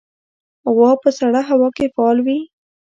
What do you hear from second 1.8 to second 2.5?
فعال وي.